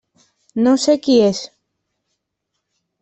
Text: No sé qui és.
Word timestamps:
No 0.67 0.73
sé 0.85 0.95
qui 1.07 1.17
és. 1.27 1.43